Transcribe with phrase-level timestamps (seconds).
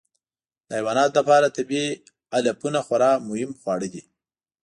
[0.67, 1.89] د حیواناتو لپاره طبیعي
[2.35, 4.03] علفونه خورا مهم خواړه دي.